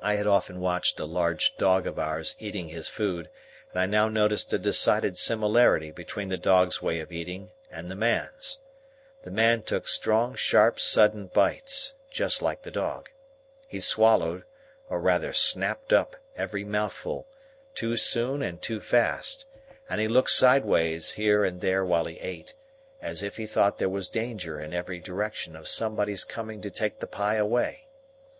I 0.00 0.14
had 0.14 0.28
often 0.28 0.60
watched 0.60 1.00
a 1.00 1.04
large 1.04 1.56
dog 1.56 1.88
of 1.88 1.98
ours 1.98 2.36
eating 2.38 2.68
his 2.68 2.88
food; 2.88 3.28
and 3.72 3.80
I 3.80 3.86
now 3.86 4.08
noticed 4.08 4.52
a 4.52 4.56
decided 4.60 5.18
similarity 5.18 5.90
between 5.90 6.28
the 6.28 6.36
dog's 6.36 6.80
way 6.80 7.00
of 7.00 7.10
eating, 7.10 7.50
and 7.72 7.88
the 7.88 7.96
man's. 7.96 8.58
The 9.24 9.32
man 9.32 9.62
took 9.64 9.88
strong 9.88 10.36
sharp 10.36 10.78
sudden 10.78 11.26
bites, 11.26 11.92
just 12.12 12.40
like 12.40 12.62
the 12.62 12.70
dog. 12.70 13.10
He 13.66 13.80
swallowed, 13.80 14.44
or 14.88 15.00
rather 15.00 15.32
snapped 15.32 15.92
up, 15.92 16.14
every 16.36 16.62
mouthful, 16.62 17.26
too 17.74 17.96
soon 17.96 18.42
and 18.42 18.62
too 18.62 18.80
fast; 18.80 19.44
and 19.88 20.00
he 20.00 20.06
looked 20.06 20.30
sideways 20.30 21.10
here 21.10 21.42
and 21.44 21.60
there 21.60 21.84
while 21.84 22.04
he 22.04 22.20
ate, 22.20 22.54
as 23.02 23.24
if 23.24 23.38
he 23.38 23.46
thought 23.48 23.78
there 23.78 23.88
was 23.88 24.08
danger 24.08 24.60
in 24.60 24.72
every 24.72 25.00
direction 25.00 25.56
of 25.56 25.66
somebody's 25.66 26.22
coming 26.22 26.60
to 26.60 26.70
take 26.70 27.00
the 27.00 27.08
pie 27.08 27.34
away. 27.34 27.88